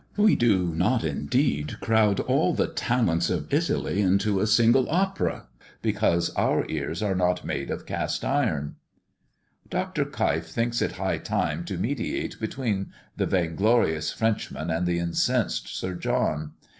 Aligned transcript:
We 0.17 0.35
do 0.35 0.73
not, 0.73 1.03
indeed, 1.03 1.79
crowd 1.79 2.19
all 2.21 2.55
the 2.55 2.65
talents 2.69 3.29
of 3.29 3.53
Italy 3.53 4.01
into 4.01 4.39
a 4.39 4.47
single 4.47 4.89
opera, 4.89 5.45
because 5.83 6.31
our 6.31 6.65
ears 6.69 7.03
are 7.03 7.13
not 7.13 7.45
made 7.45 7.69
of 7.69 7.85
cast 7.85 8.25
iron." 8.25 8.77
Dr. 9.69 10.05
Keif 10.05 10.45
thinks 10.45 10.81
it 10.81 10.93
high 10.93 11.19
time 11.19 11.63
to 11.65 11.77
mediate 11.77 12.39
between 12.39 12.91
the 13.15 13.27
vainglorious 13.27 14.11
Frenchman 14.11 14.71
and 14.71 14.87
the 14.87 14.97
incensed 14.97 15.67
Sir 15.67 15.93
John. 15.93 16.53